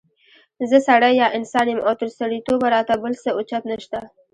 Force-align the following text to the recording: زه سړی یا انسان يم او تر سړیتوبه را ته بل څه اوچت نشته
زه 0.69 0.77
سړی 0.87 1.11
یا 1.21 1.27
انسان 1.37 1.67
يم 1.71 1.79
او 1.87 1.93
تر 2.01 2.09
سړیتوبه 2.19 2.67
را 2.73 2.81
ته 2.87 2.93
بل 3.03 3.13
څه 3.23 3.29
اوچت 3.35 3.63
نشته 3.71 3.99